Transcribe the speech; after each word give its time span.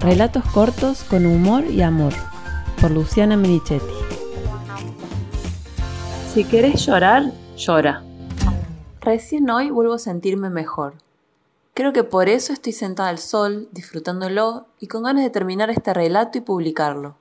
Relatos 0.00 0.42
cortos 0.54 1.04
con 1.04 1.26
humor 1.26 1.66
y 1.66 1.82
amor, 1.82 2.14
por 2.80 2.90
Luciana 2.90 3.36
Merichetti. 3.36 3.84
Si 6.32 6.44
querés 6.44 6.86
llorar, 6.86 7.30
llora. 7.54 8.02
Recién 9.02 9.50
hoy 9.50 9.68
vuelvo 9.68 9.92
a 9.92 9.98
sentirme 9.98 10.48
mejor. 10.48 10.94
Creo 11.74 11.92
que 11.92 12.02
por 12.02 12.30
eso 12.30 12.54
estoy 12.54 12.72
sentada 12.72 13.10
al 13.10 13.18
sol, 13.18 13.68
disfrutándolo 13.72 14.68
y 14.80 14.86
con 14.86 15.02
ganas 15.02 15.22
de 15.22 15.28
terminar 15.28 15.68
este 15.68 15.92
relato 15.92 16.38
y 16.38 16.40
publicarlo. 16.40 17.16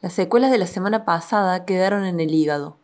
Las 0.00 0.12
secuelas 0.12 0.52
de 0.52 0.58
la 0.58 0.68
semana 0.68 1.04
pasada 1.04 1.64
quedaron 1.64 2.04
en 2.04 2.20
el 2.20 2.32
hígado. 2.32 2.76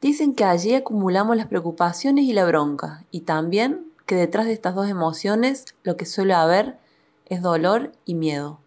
Dicen 0.00 0.34
que 0.34 0.42
allí 0.42 0.74
acumulamos 0.74 1.36
las 1.36 1.46
preocupaciones 1.46 2.24
y 2.24 2.32
la 2.32 2.44
bronca, 2.44 3.04
y 3.12 3.20
también 3.20 3.86
que 4.04 4.16
detrás 4.16 4.46
de 4.46 4.52
estas 4.52 4.74
dos 4.74 4.88
emociones 4.88 5.64
lo 5.84 5.96
que 5.96 6.06
suele 6.06 6.34
haber 6.34 6.82
es 7.34 7.42
dolor 7.42 7.92
y 8.04 8.14
miedo. 8.14 8.58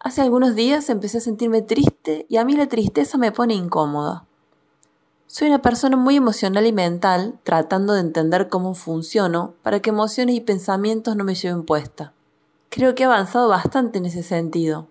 Hace 0.00 0.20
algunos 0.20 0.54
días 0.54 0.90
empecé 0.90 1.18
a 1.18 1.20
sentirme 1.20 1.62
triste 1.62 2.26
y 2.28 2.36
a 2.36 2.44
mí 2.44 2.56
la 2.56 2.66
tristeza 2.66 3.18
me 3.18 3.30
pone 3.30 3.54
incómoda. 3.54 4.24
Soy 5.28 5.48
una 5.48 5.62
persona 5.62 5.96
muy 5.96 6.16
emocional 6.16 6.66
y 6.66 6.72
mental, 6.72 7.38
tratando 7.42 7.94
de 7.94 8.00
entender 8.00 8.48
cómo 8.48 8.74
funciono 8.74 9.54
para 9.62 9.80
que 9.80 9.90
emociones 9.90 10.34
y 10.34 10.40
pensamientos 10.40 11.16
no 11.16 11.24
me 11.24 11.34
lleven 11.34 11.64
puesta. 11.64 12.12
Creo 12.68 12.94
que 12.94 13.04
he 13.04 13.06
avanzado 13.06 13.48
bastante 13.48 13.98
en 13.98 14.06
ese 14.06 14.22
sentido, 14.22 14.88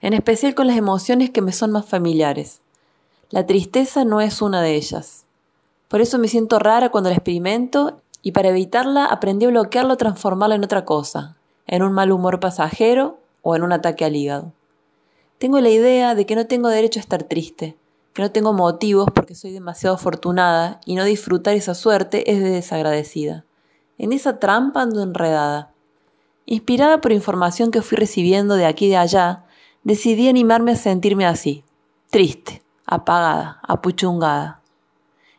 en 0.00 0.14
especial 0.14 0.54
con 0.54 0.66
las 0.66 0.76
emociones 0.76 1.30
que 1.30 1.42
me 1.42 1.52
son 1.52 1.72
más 1.72 1.84
familiares. 1.84 2.60
La 3.30 3.46
tristeza 3.46 4.04
no 4.04 4.20
es 4.20 4.40
una 4.42 4.62
de 4.62 4.76
ellas. 4.76 5.24
Por 5.88 6.00
eso 6.00 6.18
me 6.18 6.28
siento 6.28 6.58
rara 6.58 6.90
cuando 6.90 7.10
la 7.10 7.16
experimento 7.16 8.00
y 8.22 8.32
para 8.32 8.48
evitarla 8.48 9.04
aprendí 9.06 9.46
a 9.46 9.50
bloquearlo 9.50 9.94
o 9.94 9.96
transformarla 9.96 10.54
en 10.54 10.64
otra 10.64 10.84
cosa, 10.84 11.36
en 11.66 11.82
un 11.82 11.92
mal 11.92 12.12
humor 12.12 12.40
pasajero 12.40 13.18
o 13.42 13.56
en 13.56 13.62
un 13.62 13.72
ataque 13.72 14.04
al 14.04 14.16
hígado. 14.16 14.52
Tengo 15.38 15.60
la 15.60 15.70
idea 15.70 16.14
de 16.14 16.26
que 16.26 16.36
no 16.36 16.46
tengo 16.46 16.68
derecho 16.68 17.00
a 17.00 17.02
estar 17.02 17.24
triste, 17.24 17.76
que 18.12 18.22
no 18.22 18.30
tengo 18.30 18.52
motivos 18.52 19.08
porque 19.14 19.34
soy 19.34 19.52
demasiado 19.52 19.96
afortunada 19.96 20.80
y 20.84 20.94
no 20.94 21.04
disfrutar 21.04 21.54
esa 21.54 21.74
suerte 21.74 22.30
es 22.30 22.40
de 22.40 22.50
desagradecida. 22.50 23.44
En 23.98 24.12
esa 24.12 24.38
trampa 24.38 24.82
ando 24.82 25.02
enredada. 25.02 25.72
Inspirada 26.46 27.00
por 27.00 27.12
información 27.12 27.70
que 27.70 27.82
fui 27.82 27.96
recibiendo 27.96 28.56
de 28.56 28.66
aquí 28.66 28.86
y 28.86 28.90
de 28.90 28.96
allá, 28.96 29.44
decidí 29.84 30.28
animarme 30.28 30.72
a 30.72 30.76
sentirme 30.76 31.26
así, 31.26 31.64
triste, 32.10 32.62
apagada, 32.86 33.60
apuchungada. 33.62 34.60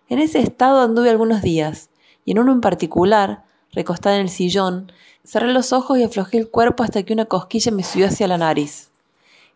En 0.10 0.20
ese 0.20 0.40
estado 0.40 0.82
anduve 0.82 1.10
algunos 1.10 1.42
días, 1.42 1.90
y 2.26 2.32
en 2.32 2.40
uno 2.40 2.52
en 2.52 2.62
particular, 2.62 3.44
recostada 3.74 4.16
en 4.16 4.22
el 4.24 4.30
sillón, 4.30 4.92
cerré 5.26 5.52
los 5.52 5.74
ojos 5.74 5.98
y 5.98 6.04
aflojé 6.04 6.38
el 6.38 6.50
cuerpo 6.50 6.84
hasta 6.84 7.04
que 7.04 7.14
una 7.14 7.26
cosquilla 7.26 7.72
me 7.72 7.84
subió 7.84 8.08
hacia 8.08 8.28
la 8.28 8.38
nariz. 8.38 8.90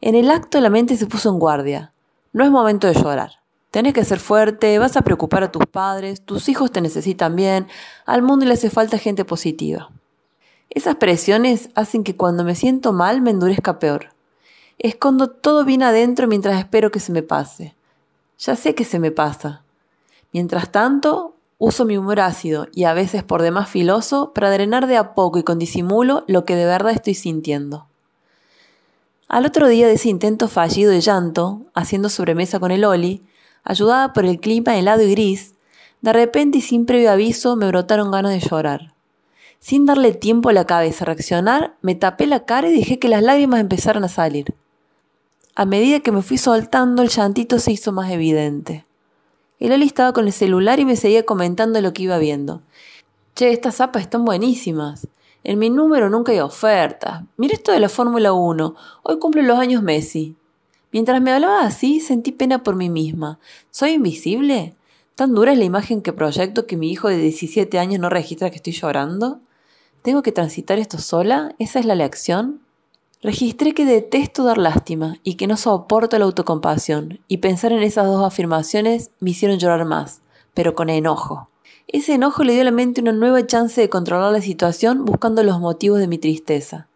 En 0.01 0.15
el 0.15 0.29
acto 0.29 0.59
la 0.61 0.69
mente 0.69 0.97
se 0.97 1.07
puso 1.07 1.29
en 1.29 1.39
guardia. 1.39 1.93
No 2.33 2.43
es 2.43 2.51
momento 2.51 2.87
de 2.87 2.93
llorar. 2.93 3.31
Tenés 3.71 3.93
que 3.93 4.05
ser 4.05 4.19
fuerte, 4.19 4.79
vas 4.79 4.95
a 4.95 5.01
preocupar 5.01 5.43
a 5.43 5.51
tus 5.51 5.65
padres, 5.65 6.21
tus 6.21 6.49
hijos 6.49 6.71
te 6.71 6.81
necesitan 6.81 7.35
bien, 7.35 7.67
al 8.05 8.21
mundo 8.21 8.45
le 8.45 8.53
hace 8.53 8.69
falta 8.69 8.97
gente 8.97 9.25
positiva. 9.25 9.89
Esas 10.69 10.95
presiones 10.95 11.69
hacen 11.75 12.03
que 12.03 12.15
cuando 12.15 12.43
me 12.43 12.55
siento 12.55 12.93
mal 12.93 13.21
me 13.21 13.31
endurezca 13.31 13.79
peor. 13.79 14.09
Escondo 14.79 15.29
todo 15.29 15.65
bien 15.65 15.83
adentro 15.83 16.27
mientras 16.27 16.59
espero 16.59 16.91
que 16.91 16.99
se 16.99 17.11
me 17.11 17.23
pase. 17.23 17.75
Ya 18.39 18.55
sé 18.55 18.75
que 18.75 18.85
se 18.85 18.99
me 18.99 19.11
pasa. 19.11 19.63
Mientras 20.33 20.71
tanto, 20.71 21.36
Uso 21.59 21.85
mi 21.85 21.97
humor 21.97 22.19
ácido 22.19 22.67
y 22.71 22.83
a 22.83 22.93
veces 22.93 23.23
por 23.23 23.41
demás 23.41 23.67
filoso 23.67 24.31
para 24.33 24.51
drenar 24.51 24.85
de 24.85 24.95
a 24.95 25.15
poco 25.15 25.39
y 25.39 25.43
con 25.43 25.57
disimulo 25.57 26.23
lo 26.27 26.45
que 26.45 26.55
de 26.55 26.65
verdad 26.65 26.93
estoy 26.93 27.15
sintiendo. 27.15 27.87
Al 29.27 29.45
otro 29.45 29.67
día 29.67 29.87
de 29.87 29.93
ese 29.93 30.09
intento 30.09 30.47
fallido 30.47 30.91
de 30.91 31.01
llanto, 31.01 31.65
haciendo 31.73 32.09
sobremesa 32.09 32.59
con 32.59 32.71
el 32.71 32.85
Oli, 32.85 33.23
ayudada 33.63 34.13
por 34.13 34.25
el 34.25 34.39
clima 34.39 34.77
helado 34.77 35.01
y 35.01 35.11
gris, 35.11 35.55
de 36.01 36.13
repente 36.13 36.59
y 36.59 36.61
sin 36.61 36.85
previo 36.85 37.11
aviso 37.11 37.55
me 37.55 37.67
brotaron 37.67 38.11
ganas 38.11 38.31
de 38.33 38.47
llorar. 38.47 38.93
Sin 39.59 39.85
darle 39.85 40.13
tiempo 40.13 40.49
a 40.49 40.53
la 40.53 40.65
cabeza 40.65 41.03
a 41.03 41.07
reaccionar, 41.07 41.75
me 41.81 41.95
tapé 41.95 42.27
la 42.27 42.45
cara 42.45 42.69
y 42.69 42.77
dejé 42.77 42.99
que 42.99 43.09
las 43.09 43.23
lágrimas 43.23 43.59
empezaran 43.59 44.03
a 44.03 44.09
salir. 44.09 44.53
A 45.55 45.65
medida 45.65 46.01
que 46.01 46.11
me 46.11 46.21
fui 46.21 46.37
soltando, 46.37 47.01
el 47.01 47.09
llantito 47.09 47.57
se 47.57 47.71
hizo 47.71 47.91
más 47.91 48.11
evidente. 48.11 48.86
El 49.59 49.71
Oli 49.71 49.85
estaba 49.85 50.13
con 50.13 50.27
el 50.27 50.33
celular 50.33 50.79
y 50.79 50.85
me 50.85 50.95
seguía 50.95 51.25
comentando 51.25 51.81
lo 51.81 51.91
que 51.91 52.03
iba 52.03 52.19
viendo. 52.19 52.61
Che, 53.35 53.51
estas 53.51 53.77
zapas 53.77 54.03
están 54.03 54.23
buenísimas. 54.23 55.07
En 55.43 55.57
mi 55.57 55.71
número 55.71 56.09
nunca 56.09 56.31
hay 56.31 56.39
ofertas. 56.39 57.23
Mira 57.37 57.55
esto 57.55 57.71
de 57.71 57.79
la 57.79 57.89
Fórmula 57.89 58.33
1. 58.33 58.75
Hoy 59.03 59.19
cumple 59.19 59.41
los 59.41 59.57
años 59.57 59.81
Messi. 59.81 60.35
Mientras 60.91 61.21
me 61.21 61.31
hablaba 61.31 61.61
así, 61.61 61.99
sentí 61.99 62.31
pena 62.31 62.61
por 62.61 62.75
mí 62.75 62.89
misma. 62.89 63.39
¿Soy 63.71 63.91
invisible? 63.91 64.75
¿Tan 65.15 65.33
dura 65.33 65.53
es 65.53 65.57
la 65.57 65.65
imagen 65.65 66.03
que 66.03 66.13
proyecto 66.13 66.67
que 66.67 66.77
mi 66.77 66.91
hijo 66.91 67.07
de 67.07 67.17
17 67.17 67.79
años 67.79 67.99
no 67.99 68.09
registra 68.09 68.51
que 68.51 68.57
estoy 68.57 68.73
llorando? 68.73 69.39
¿Tengo 70.03 70.21
que 70.21 70.31
transitar 70.31 70.77
esto 70.77 70.99
sola? 70.99 71.55
¿Esa 71.57 71.79
es 71.79 71.85
la 71.85 71.95
lección? 71.95 72.61
Registré 73.23 73.73
que 73.73 73.83
detesto 73.83 74.43
dar 74.43 74.59
lástima 74.59 75.17
y 75.23 75.35
que 75.35 75.47
no 75.47 75.57
soporto 75.57 76.19
la 76.19 76.25
autocompasión, 76.25 77.19
y 77.27 77.37
pensar 77.37 77.71
en 77.71 77.81
esas 77.81 78.05
dos 78.05 78.23
afirmaciones 78.23 79.09
me 79.19 79.31
hicieron 79.31 79.57
llorar 79.57 79.85
más, 79.85 80.21
pero 80.53 80.75
con 80.75 80.91
enojo. 80.91 81.49
Ese 81.87 82.13
enojo 82.13 82.43
le 82.43 82.53
dio 82.53 82.61
a 82.61 82.65
la 82.65 82.71
mente 82.71 83.01
una 83.01 83.13
nueva 83.13 83.47
chance 83.47 83.81
de 83.81 83.89
controlar 83.89 84.31
la 84.31 84.41
situación 84.41 85.03
buscando 85.03 85.41
los 85.41 85.59
motivos 85.59 85.97
de 85.97 86.07
mi 86.07 86.19
tristeza. 86.19 86.89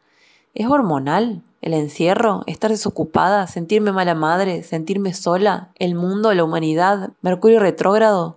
¿Es 0.54 0.68
hormonal? 0.68 1.42
¿El 1.60 1.74
encierro? 1.74 2.44
¿Estar 2.46 2.70
desocupada? 2.70 3.48
¿Sentirme 3.48 3.92
mala 3.92 4.14
madre? 4.14 4.62
¿Sentirme 4.62 5.14
sola? 5.14 5.72
¿El 5.80 5.96
mundo? 5.96 6.34
¿La 6.36 6.44
humanidad? 6.44 7.12
¿Mercurio 7.22 7.60
retrógrado? 7.60 8.36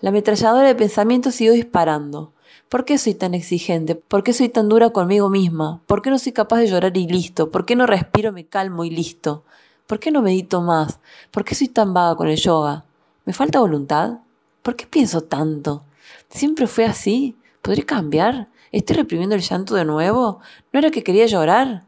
La 0.00 0.08
ametralladora 0.08 0.66
de 0.66 0.74
pensamiento 0.74 1.30
siguió 1.30 1.52
disparando. 1.52 2.31
¿Por 2.68 2.84
qué 2.84 2.98
soy 2.98 3.14
tan 3.14 3.34
exigente? 3.34 3.94
¿Por 3.94 4.22
qué 4.22 4.32
soy 4.32 4.48
tan 4.48 4.68
dura 4.68 4.90
conmigo 4.90 5.28
misma? 5.28 5.80
¿Por 5.86 6.02
qué 6.02 6.10
no 6.10 6.18
soy 6.18 6.32
capaz 6.32 6.58
de 6.58 6.68
llorar 6.68 6.96
y 6.96 7.06
listo? 7.06 7.50
¿Por 7.50 7.66
qué 7.66 7.76
no 7.76 7.86
respiro, 7.86 8.32
me 8.32 8.46
calmo 8.46 8.84
y 8.84 8.90
listo? 8.90 9.44
¿Por 9.86 9.98
qué 9.98 10.10
no 10.10 10.22
medito 10.22 10.62
más? 10.62 11.00
¿Por 11.30 11.44
qué 11.44 11.54
soy 11.54 11.68
tan 11.68 11.92
vaga 11.92 12.16
con 12.16 12.28
el 12.28 12.36
yoga? 12.36 12.84
¿Me 13.24 13.32
falta 13.32 13.60
voluntad? 13.60 14.20
¿Por 14.62 14.76
qué 14.76 14.86
pienso 14.86 15.20
tanto? 15.20 15.82
¿Siempre 16.30 16.66
fue 16.66 16.86
así? 16.86 17.36
¿Podría 17.60 17.84
cambiar? 17.84 18.48
¿Estoy 18.70 18.96
reprimiendo 18.96 19.34
el 19.34 19.42
llanto 19.42 19.74
de 19.74 19.84
nuevo? 19.84 20.40
¿No 20.72 20.78
era 20.78 20.90
que 20.90 21.04
quería 21.04 21.26
llorar? 21.26 21.84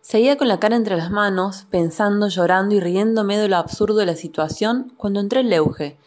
Seguía 0.00 0.38
con 0.38 0.48
la 0.48 0.60
cara 0.60 0.76
entre 0.76 0.96
las 0.96 1.10
manos, 1.10 1.66
pensando, 1.68 2.28
llorando 2.28 2.74
y 2.74 2.80
riéndome 2.80 3.36
de 3.36 3.48
lo 3.48 3.56
absurdo 3.56 3.96
de 3.96 4.06
la 4.06 4.14
situación 4.14 4.92
cuando 4.96 5.20
entré 5.20 5.40
en 5.40 5.50
Leuge, 5.50 5.98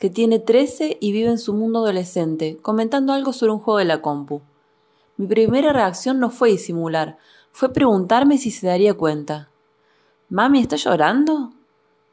que 0.00 0.08
tiene 0.08 0.38
13 0.38 0.96
y 0.98 1.12
vive 1.12 1.28
en 1.28 1.38
su 1.38 1.52
mundo 1.52 1.80
adolescente, 1.80 2.56
comentando 2.62 3.12
algo 3.12 3.34
sobre 3.34 3.52
un 3.52 3.58
juego 3.58 3.78
de 3.78 3.84
la 3.84 4.00
compu. 4.00 4.40
Mi 5.18 5.26
primera 5.26 5.74
reacción 5.74 6.18
no 6.18 6.30
fue 6.30 6.48
disimular, 6.48 7.18
fue 7.52 7.70
preguntarme 7.70 8.38
si 8.38 8.50
se 8.50 8.66
daría 8.66 8.94
cuenta. 8.94 9.50
Mami, 10.30 10.60
¿está 10.60 10.76
llorando? 10.76 11.52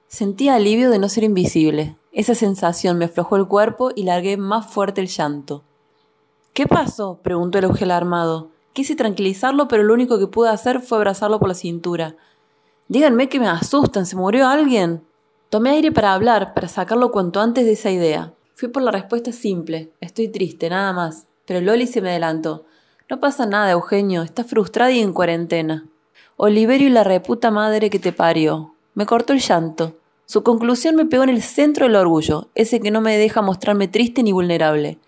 Sentí 0.08 0.50
alivio 0.50 0.92
de 0.92 1.00
no 1.00 1.08
ser 1.08 1.24
invisible. 1.24 1.96
Esa 2.12 2.36
sensación 2.36 2.98
me 2.98 3.06
aflojó 3.06 3.38
el 3.38 3.48
cuerpo 3.48 3.92
y 3.96 4.04
largué 4.04 4.36
más 4.36 4.68
fuerte 4.68 5.00
el 5.00 5.08
llanto. 5.08 5.64
¿Qué 6.52 6.68
pasó? 6.68 7.20
preguntó 7.24 7.58
el 7.58 7.66
Eugel 7.66 7.92
armado. 7.92 8.50
Quise 8.74 8.98
tranquilizarlo, 8.98 9.70
pero 9.70 9.84
lo 9.84 9.94
único 9.94 10.20
que 10.20 10.28
pude 10.28 10.50
hacer 10.50 10.82
fue 10.82 10.98
abrazarlo 10.98 11.40
por 11.40 11.48
la 11.48 11.56
cintura. 11.56 12.18
Díganme 12.90 13.30
que 13.30 13.40
me 13.40 13.48
asustan, 13.48 14.06
¿se 14.06 14.18
murió 14.18 14.46
alguien? 14.46 15.07
Tomé 15.50 15.70
aire 15.70 15.94
para 15.94 16.14
hablar, 16.14 16.54
para 16.54 16.68
sacarlo 16.68 17.12
cuanto 17.12 17.40
antes 17.40 17.64
de 17.66 17.72
esa 17.72 17.90
idea. 17.90 18.34
Fui 18.56 18.68
por 18.68 18.84
la 18.84 18.92
respuesta 18.92 19.32
simple. 19.32 19.94
Estoy 20.02 20.28
triste, 20.28 20.70
nada 20.70 20.92
más. 20.92 21.28
Pero 21.46 21.62
Loli 21.62 21.88
se 21.88 22.02
me 22.02 22.10
adelantó. 22.10 22.66
No 23.10 23.22
pasa 23.22 23.46
nada, 23.46 23.72
Eugenio. 23.72 24.24
Estás 24.24 24.48
frustrada 24.48 24.92
y 24.92 25.00
en 25.00 25.14
cuarentena. 25.14 25.86
Oliverio 26.36 26.88
y 26.88 26.92
la 26.92 27.06
reputa 27.06 27.50
madre 27.50 27.90
que 27.90 27.98
te 27.98 28.12
parió. 28.12 28.74
Me 28.94 29.06
cortó 29.06 29.32
el 29.32 29.40
llanto. 29.40 29.96
Su 30.26 30.44
conclusión 30.44 30.98
me 30.98 31.06
pegó 31.06 31.24
en 31.24 31.30
el 31.30 31.42
centro 31.42 31.86
del 31.86 31.96
orgullo, 31.96 32.50
ese 32.54 32.82
que 32.82 32.92
no 32.92 33.00
me 33.00 33.18
deja 33.18 33.42
mostrarme 33.42 33.88
triste 33.88 34.24
ni 34.24 34.34
vulnerable. 34.34 35.00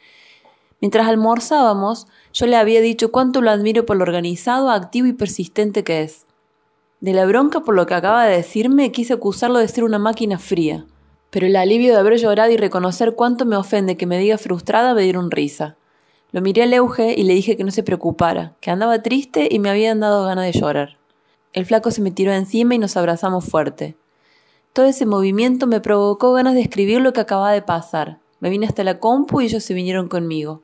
Mientras 0.79 1.09
almorzábamos, 1.09 2.07
yo 2.31 2.45
le 2.45 2.55
había 2.55 2.79
dicho 2.79 3.11
cuánto 3.11 3.41
lo 3.41 3.51
admiro 3.51 3.85
por 3.85 3.97
lo 3.97 4.03
organizado, 4.03 4.69
activo 4.69 5.07
y 5.07 5.13
persistente 5.13 5.83
que 5.83 6.03
es. 6.03 6.25
De 7.01 7.13
la 7.13 7.25
bronca 7.25 7.61
por 7.61 7.75
lo 7.75 7.85
que 7.85 7.93
acaba 7.93 8.25
de 8.25 8.35
decirme, 8.35 8.91
quise 8.91 9.13
acusarlo 9.13 9.59
de 9.59 9.69
ser 9.69 9.85
una 9.85 9.99
máquina 9.99 10.37
fría. 10.37 10.85
Pero 11.29 11.47
el 11.47 11.55
alivio 11.55 11.93
de 11.93 11.99
haber 11.99 12.17
llorado 12.17 12.51
y 12.51 12.57
reconocer 12.57 13.15
cuánto 13.15 13.45
me 13.45 13.55
ofende 13.55 13.95
que 13.95 14.05
me 14.05 14.19
diga 14.19 14.37
frustrada 14.37 14.93
me 14.93 15.03
dieron 15.03 15.31
risa. 15.31 15.77
Lo 16.31 16.41
miré 16.41 16.63
al 16.63 16.73
Euge 16.73 17.13
y 17.17 17.23
le 17.23 17.33
dije 17.33 17.55
que 17.55 17.63
no 17.63 17.71
se 17.71 17.83
preocupara, 17.83 18.55
que 18.59 18.69
andaba 18.69 19.01
triste 19.01 19.47
y 19.49 19.59
me 19.59 19.69
habían 19.69 20.01
dado 20.01 20.25
ganas 20.25 20.45
de 20.45 20.59
llorar. 20.59 20.97
El 21.53 21.65
flaco 21.65 21.89
se 21.89 22.01
me 22.01 22.11
tiró 22.11 22.33
encima 22.33 22.75
y 22.75 22.79
nos 22.79 22.97
abrazamos 22.97 23.45
fuerte. 23.45 23.95
Todo 24.73 24.85
ese 24.85 25.05
movimiento 25.05 25.67
me 25.67 25.79
provocó 25.79 26.33
ganas 26.33 26.53
de 26.53 26.61
escribir 26.61 26.99
lo 26.99 27.13
que 27.13 27.21
acababa 27.21 27.53
de 27.53 27.61
pasar. 27.61 28.19
Me 28.41 28.49
vine 28.49 28.67
hasta 28.67 28.83
la 28.83 28.99
compu 28.99 29.39
y 29.39 29.45
ellos 29.45 29.63
se 29.63 29.73
vinieron 29.73 30.09
conmigo. 30.09 30.63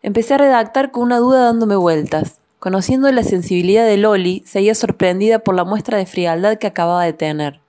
Empecé 0.00 0.34
a 0.34 0.38
redactar 0.38 0.92
con 0.92 1.02
una 1.02 1.18
duda 1.18 1.44
dándome 1.44 1.76
vueltas 1.76 2.40
Conociendo 2.64 3.12
la 3.12 3.22
sensibilidad 3.22 3.84
de 3.84 3.98
Loli, 3.98 4.42
seguía 4.46 4.74
sorprendida 4.74 5.40
por 5.40 5.54
la 5.54 5.64
muestra 5.64 5.98
de 5.98 6.06
frialdad 6.06 6.56
que 6.56 6.66
acababa 6.66 7.04
de 7.04 7.12
tener. 7.12 7.60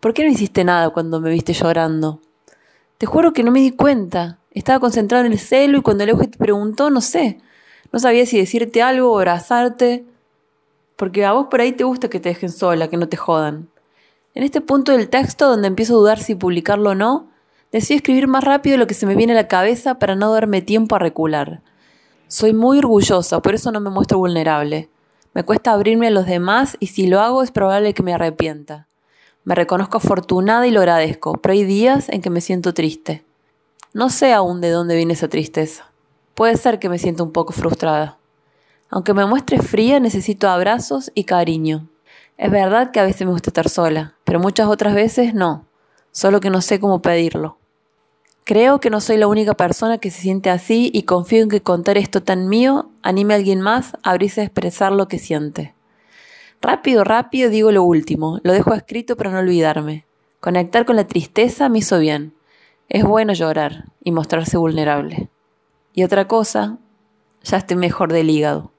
¿Por 0.00 0.12
qué 0.12 0.24
no 0.24 0.28
hiciste 0.28 0.64
nada 0.64 0.90
cuando 0.90 1.20
me 1.20 1.30
viste 1.30 1.52
llorando? 1.52 2.20
Te 2.98 3.06
juro 3.06 3.32
que 3.32 3.44
no 3.44 3.52
me 3.52 3.60
di 3.60 3.70
cuenta. 3.70 4.40
Estaba 4.50 4.80
concentrado 4.80 5.24
en 5.24 5.30
el 5.30 5.38
celo 5.38 5.78
y 5.78 5.82
cuando 5.82 6.04
Leuge 6.04 6.26
te 6.26 6.36
preguntó, 6.36 6.90
no 6.90 7.00
sé. 7.00 7.38
No 7.92 8.00
sabía 8.00 8.26
si 8.26 8.38
decirte 8.38 8.82
algo 8.82 9.12
o 9.12 9.18
abrazarte. 9.18 10.04
Porque 10.96 11.24
a 11.24 11.30
vos 11.30 11.46
por 11.48 11.60
ahí 11.60 11.70
te 11.70 11.84
gusta 11.84 12.10
que 12.10 12.18
te 12.18 12.30
dejen 12.30 12.50
sola, 12.50 12.88
que 12.88 12.96
no 12.96 13.08
te 13.08 13.16
jodan. 13.16 13.68
En 14.34 14.42
este 14.42 14.60
punto 14.60 14.90
del 14.90 15.08
texto, 15.10 15.48
donde 15.48 15.68
empiezo 15.68 15.94
a 15.94 15.98
dudar 15.98 16.18
si 16.18 16.34
publicarlo 16.34 16.90
o 16.90 16.94
no, 16.96 17.28
decido 17.70 17.98
escribir 17.98 18.26
más 18.26 18.42
rápido 18.42 18.78
lo 18.78 18.88
que 18.88 18.94
se 18.94 19.06
me 19.06 19.14
viene 19.14 19.32
a 19.32 19.36
la 19.36 19.46
cabeza 19.46 20.00
para 20.00 20.16
no 20.16 20.32
darme 20.32 20.60
tiempo 20.60 20.96
a 20.96 20.98
recular. 20.98 21.62
Soy 22.30 22.52
muy 22.52 22.78
orgullosa, 22.78 23.40
por 23.40 23.56
eso 23.56 23.72
no 23.72 23.80
me 23.80 23.90
muestro 23.90 24.18
vulnerable. 24.18 24.88
Me 25.34 25.42
cuesta 25.42 25.72
abrirme 25.72 26.06
a 26.06 26.10
los 26.10 26.26
demás 26.26 26.76
y 26.78 26.86
si 26.86 27.08
lo 27.08 27.20
hago 27.20 27.42
es 27.42 27.50
probable 27.50 27.92
que 27.92 28.04
me 28.04 28.14
arrepienta. 28.14 28.86
Me 29.42 29.56
reconozco 29.56 29.96
afortunada 29.96 30.64
y 30.64 30.70
lo 30.70 30.78
agradezco, 30.78 31.32
pero 31.32 31.54
hay 31.54 31.64
días 31.64 32.08
en 32.08 32.22
que 32.22 32.30
me 32.30 32.40
siento 32.40 32.72
triste. 32.72 33.24
No 33.94 34.10
sé 34.10 34.32
aún 34.32 34.60
de 34.60 34.70
dónde 34.70 34.94
viene 34.94 35.14
esa 35.14 35.26
tristeza. 35.26 35.90
Puede 36.34 36.56
ser 36.56 36.78
que 36.78 36.88
me 36.88 37.00
sienta 37.00 37.24
un 37.24 37.32
poco 37.32 37.52
frustrada. 37.52 38.16
Aunque 38.90 39.12
me 39.12 39.26
muestre 39.26 39.58
fría, 39.58 39.98
necesito 39.98 40.48
abrazos 40.48 41.10
y 41.16 41.24
cariño. 41.24 41.88
Es 42.38 42.52
verdad 42.52 42.92
que 42.92 43.00
a 43.00 43.04
veces 43.04 43.26
me 43.26 43.32
gusta 43.32 43.50
estar 43.50 43.68
sola, 43.68 44.14
pero 44.22 44.38
muchas 44.38 44.68
otras 44.68 44.94
veces 44.94 45.34
no, 45.34 45.66
solo 46.12 46.38
que 46.38 46.50
no 46.50 46.60
sé 46.60 46.78
cómo 46.78 47.02
pedirlo. 47.02 47.59
Creo 48.50 48.80
que 48.80 48.90
no 48.90 49.00
soy 49.00 49.16
la 49.16 49.28
única 49.28 49.54
persona 49.54 49.98
que 49.98 50.10
se 50.10 50.22
siente 50.22 50.50
así 50.50 50.90
y 50.92 51.04
confío 51.04 51.44
en 51.44 51.48
que 51.48 51.62
contar 51.62 51.96
esto 51.96 52.20
tan 52.20 52.48
mío 52.48 52.90
anime 53.00 53.34
a 53.34 53.36
alguien 53.36 53.60
más 53.60 53.94
a 54.02 54.10
abrirse 54.10 54.40
a 54.40 54.44
expresar 54.44 54.90
lo 54.90 55.06
que 55.06 55.20
siente. 55.20 55.72
Rápido, 56.60 57.04
rápido 57.04 57.48
digo 57.48 57.70
lo 57.70 57.84
último, 57.84 58.40
lo 58.42 58.52
dejo 58.52 58.74
escrito 58.74 59.16
para 59.16 59.30
no 59.30 59.38
olvidarme. 59.38 60.04
Conectar 60.40 60.84
con 60.84 60.96
la 60.96 61.06
tristeza 61.06 61.68
me 61.68 61.78
hizo 61.78 62.00
bien. 62.00 62.34
Es 62.88 63.04
bueno 63.04 63.34
llorar 63.34 63.84
y 64.02 64.10
mostrarse 64.10 64.56
vulnerable. 64.56 65.30
Y 65.94 66.02
otra 66.02 66.26
cosa, 66.26 66.78
ya 67.44 67.56
estoy 67.56 67.76
mejor 67.76 68.12
del 68.12 68.30
hígado. 68.30 68.72